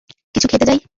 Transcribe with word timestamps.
কিছু 0.35 0.47
খেতে 0.47 0.65
যাই? 0.65 0.79